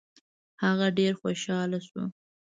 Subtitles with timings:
[0.63, 2.03] هغه ډېر خوشاله شو.